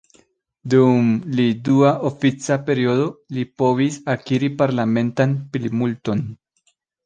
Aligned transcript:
Dum 0.73 1.11
li 1.39 1.45
dua 1.67 1.91
ofica 2.11 2.57
periodo, 2.71 3.05
li 3.37 3.45
povis 3.65 4.01
akiri 4.17 4.53
parlamentan 4.65 5.41
plimulton. 5.55 6.29